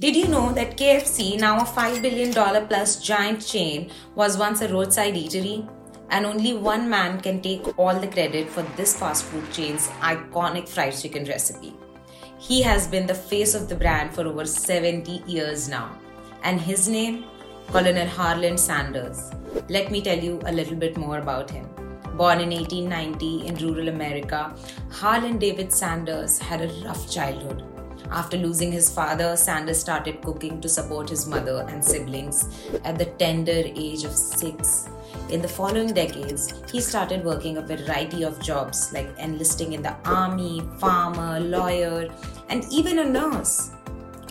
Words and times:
Did 0.00 0.16
you 0.16 0.28
know 0.28 0.50
that 0.54 0.78
KFC, 0.78 1.38
now 1.38 1.58
a 1.58 1.64
$5 1.64 2.00
billion 2.00 2.32
plus 2.66 3.02
giant 3.02 3.46
chain, 3.46 3.90
was 4.14 4.38
once 4.38 4.62
a 4.62 4.68
roadside 4.72 5.12
eatery? 5.12 5.68
And 6.08 6.24
only 6.24 6.54
one 6.54 6.88
man 6.88 7.20
can 7.20 7.42
take 7.42 7.78
all 7.78 7.94
the 7.94 8.06
credit 8.06 8.48
for 8.48 8.62
this 8.78 8.98
fast 8.98 9.24
food 9.24 9.52
chain's 9.52 9.88
iconic 10.00 10.66
fried 10.66 10.96
chicken 10.96 11.26
recipe. 11.26 11.74
He 12.38 12.62
has 12.62 12.88
been 12.88 13.06
the 13.06 13.14
face 13.14 13.54
of 13.54 13.68
the 13.68 13.74
brand 13.74 14.14
for 14.14 14.26
over 14.26 14.46
70 14.46 15.22
years 15.26 15.68
now. 15.68 15.98
And 16.44 16.58
his 16.58 16.88
name? 16.88 17.26
Colonel 17.66 18.06
Harland 18.06 18.58
Sanders. 18.58 19.30
Let 19.68 19.90
me 19.90 20.00
tell 20.00 20.18
you 20.18 20.40
a 20.46 20.52
little 20.52 20.76
bit 20.76 20.96
more 20.96 21.18
about 21.18 21.50
him. 21.50 21.66
Born 22.16 22.40
in 22.40 22.48
1890 22.48 23.48
in 23.48 23.54
rural 23.56 23.88
America, 23.90 24.56
Harland 24.90 25.40
David 25.40 25.70
Sanders 25.70 26.38
had 26.38 26.62
a 26.62 26.72
rough 26.86 27.10
childhood. 27.10 27.66
After 28.10 28.36
losing 28.36 28.72
his 28.72 28.90
father, 28.90 29.36
Sanders 29.36 29.78
started 29.78 30.20
cooking 30.20 30.60
to 30.60 30.68
support 30.68 31.08
his 31.08 31.26
mother 31.26 31.64
and 31.68 31.84
siblings 31.84 32.48
at 32.84 32.98
the 32.98 33.04
tender 33.04 33.62
age 33.64 34.04
of 34.04 34.12
six. 34.12 34.88
In 35.28 35.40
the 35.40 35.48
following 35.48 35.94
decades, 35.94 36.52
he 36.72 36.80
started 36.80 37.24
working 37.24 37.56
a 37.56 37.62
variety 37.62 38.24
of 38.24 38.42
jobs 38.42 38.92
like 38.92 39.08
enlisting 39.18 39.74
in 39.74 39.82
the 39.82 39.94
army, 40.04 40.60
farmer, 40.78 41.38
lawyer, 41.38 42.08
and 42.48 42.64
even 42.72 42.98
a 42.98 43.04
nurse. 43.04 43.70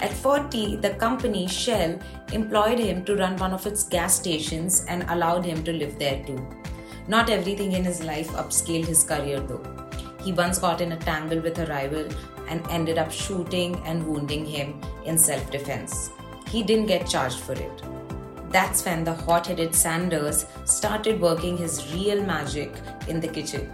At 0.01 0.11
40, 0.13 0.77
the 0.77 0.91
company 0.91 1.47
Shell 1.47 1.99
employed 2.33 2.79
him 2.79 3.05
to 3.05 3.15
run 3.15 3.37
one 3.37 3.53
of 3.53 3.65
its 3.65 3.83
gas 3.83 4.15
stations 4.15 4.85
and 4.89 5.03
allowed 5.09 5.45
him 5.45 5.63
to 5.63 5.71
live 5.71 5.97
there 5.97 6.21
too. 6.25 6.45
Not 7.07 7.29
everything 7.29 7.71
in 7.71 7.85
his 7.85 8.03
life 8.03 8.29
upscaled 8.31 8.85
his 8.85 9.03
career 9.03 9.39
though. 9.39 9.78
He 10.19 10.33
once 10.33 10.59
got 10.59 10.81
in 10.81 10.91
a 10.91 10.97
tangle 10.97 11.39
with 11.39 11.59
a 11.59 11.65
rival 11.67 12.07
and 12.47 12.65
ended 12.69 12.97
up 12.97 13.11
shooting 13.11 13.81
and 13.85 14.05
wounding 14.05 14.45
him 14.45 14.81
in 15.05 15.17
self 15.17 15.49
defense. 15.51 16.09
He 16.49 16.63
didn't 16.63 16.87
get 16.87 17.07
charged 17.07 17.39
for 17.39 17.53
it. 17.53 17.83
That's 18.49 18.83
when 18.83 19.03
the 19.03 19.13
hot 19.13 19.47
headed 19.47 19.75
Sanders 19.75 20.45
started 20.65 21.21
working 21.21 21.55
his 21.55 21.93
real 21.93 22.23
magic 22.23 22.73
in 23.07 23.19
the 23.19 23.27
kitchen. 23.27 23.71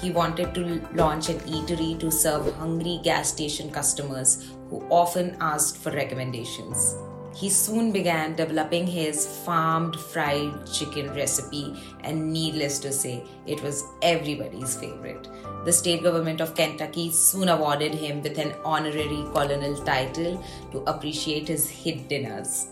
He 0.00 0.10
wanted 0.10 0.54
to 0.54 0.86
launch 0.94 1.28
an 1.28 1.40
eatery 1.40 1.98
to 1.98 2.10
serve 2.10 2.52
hungry 2.54 3.00
gas 3.02 3.30
station 3.32 3.70
customers 3.70 4.50
who 4.68 4.86
often 4.90 5.36
asked 5.40 5.78
for 5.78 5.90
recommendations. 5.90 6.94
He 7.34 7.50
soon 7.50 7.92
began 7.92 8.34
developing 8.34 8.86
his 8.86 9.26
farmed 9.44 9.98
fried 9.98 10.66
chicken 10.72 11.14
recipe, 11.14 11.76
and 12.02 12.32
needless 12.32 12.78
to 12.80 12.92
say, 12.92 13.24
it 13.46 13.62
was 13.62 13.84
everybody's 14.02 14.76
favorite. 14.76 15.28
The 15.64 15.72
state 15.72 16.02
government 16.02 16.40
of 16.40 16.54
Kentucky 16.54 17.12
soon 17.12 17.48
awarded 17.48 17.94
him 17.94 18.22
with 18.22 18.38
an 18.38 18.54
honorary 18.64 19.24
colonel 19.34 19.76
title 19.84 20.44
to 20.72 20.78
appreciate 20.80 21.48
his 21.48 21.68
hit 21.68 22.08
dinners. 22.08 22.68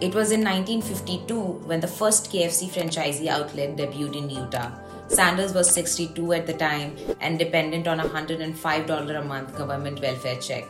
It 0.00 0.14
was 0.14 0.32
in 0.32 0.42
1952 0.42 1.40
when 1.66 1.78
the 1.78 1.86
first 1.86 2.32
KFC 2.32 2.68
franchisee 2.68 3.28
outlet 3.28 3.76
debuted 3.76 4.16
in 4.16 4.30
Utah. 4.30 4.72
Sanders 5.06 5.52
was 5.52 5.70
62 5.70 6.32
at 6.32 6.46
the 6.46 6.54
time 6.54 6.96
and 7.20 7.38
dependent 7.38 7.86
on 7.86 8.00
a 8.00 8.04
$105 8.04 9.20
a 9.20 9.24
month 9.24 9.56
government 9.56 10.00
welfare 10.00 10.40
check. 10.40 10.64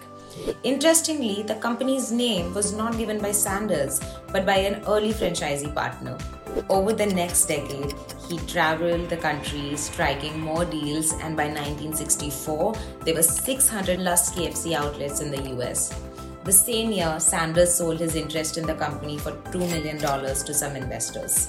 Interestingly, 0.63 1.43
the 1.43 1.57
company's 1.57 2.11
name 2.11 2.55
was 2.55 2.73
not 2.73 2.97
given 2.97 3.19
by 3.21 3.33
Sanders 3.33 4.01
but 4.33 4.47
by 4.47 4.57
an 4.59 4.83
early 4.87 5.13
franchisee 5.13 5.75
partner. 5.75 6.17
Over 6.69 6.93
the 6.93 7.07
next 7.07 7.47
decade, 7.47 7.95
he 8.29 8.39
traveled 8.47 9.09
the 9.09 9.17
country 9.17 9.77
striking 9.77 10.39
more 10.41 10.65
deals, 10.65 11.13
and 11.13 11.37
by 11.37 11.47
1964, 11.47 12.75
there 13.05 13.15
were 13.15 13.23
600 13.23 13.99
plus 13.99 14.35
KFC 14.35 14.75
outlets 14.75 15.21
in 15.21 15.31
the 15.31 15.43
US. 15.57 15.95
The 16.45 16.53
same 16.53 16.93
year, 16.93 17.19
Sanders 17.21 17.75
sold 17.75 18.01
his 18.01 18.17
interest 18.17 18.59
in 18.59 18.67
the 18.67 18.75
company 18.75 19.19
for 19.19 19.33
$2 19.33 19.59
million 19.71 19.99
to 19.99 20.55
some 20.55 20.77
investors. 20.77 21.49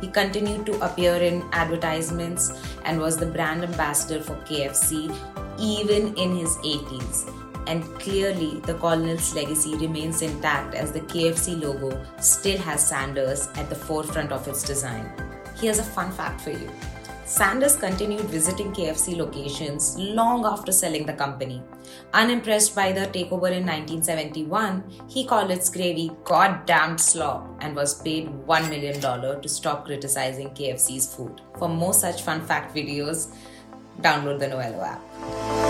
He 0.00 0.08
continued 0.08 0.66
to 0.66 0.80
appear 0.80 1.14
in 1.14 1.44
advertisements 1.52 2.52
and 2.84 2.98
was 2.98 3.16
the 3.16 3.26
brand 3.26 3.62
ambassador 3.62 4.20
for 4.20 4.34
KFC 4.36 5.14
even 5.58 6.14
in 6.16 6.34
his 6.34 6.56
80s 6.58 7.30
and 7.66 7.84
clearly 7.98 8.60
the 8.60 8.74
Colonel's 8.74 9.34
legacy 9.34 9.76
remains 9.76 10.22
intact 10.22 10.74
as 10.74 10.92
the 10.92 11.00
KFC 11.00 11.60
logo 11.60 12.04
still 12.20 12.58
has 12.58 12.86
Sanders 12.86 13.48
at 13.56 13.68
the 13.68 13.74
forefront 13.74 14.32
of 14.32 14.46
its 14.48 14.62
design. 14.62 15.10
Here's 15.56 15.78
a 15.78 15.84
fun 15.84 16.10
fact 16.12 16.40
for 16.40 16.50
you. 16.50 16.70
Sanders 17.24 17.76
continued 17.76 18.26
visiting 18.26 18.72
KFC 18.74 19.16
locations 19.16 19.96
long 19.96 20.44
after 20.44 20.70
selling 20.70 21.06
the 21.06 21.14
company. 21.14 21.62
Unimpressed 22.12 22.74
by 22.74 22.92
the 22.92 23.06
takeover 23.06 23.50
in 23.50 23.64
1971, 23.64 24.84
he 25.08 25.24
called 25.24 25.50
its 25.50 25.70
gravy 25.70 26.10
goddamn 26.24 26.98
slop 26.98 27.48
and 27.62 27.74
was 27.74 28.02
paid 28.02 28.28
$1 28.28 28.68
million 28.68 29.00
to 29.40 29.48
stop 29.48 29.86
criticizing 29.86 30.50
KFC's 30.50 31.14
food. 31.14 31.40
For 31.58 31.68
more 31.68 31.94
such 31.94 32.22
fun 32.22 32.44
fact 32.44 32.74
videos, 32.74 33.34
download 34.02 34.38
the 34.38 34.48
Noello 34.48 34.82
app. 34.82 35.61